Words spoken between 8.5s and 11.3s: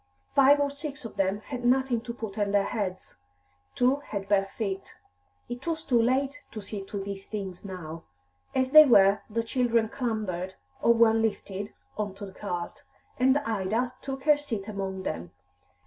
as they were, the children clambered, or were